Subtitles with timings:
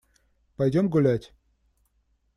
[0.55, 1.31] Пойдем гулять!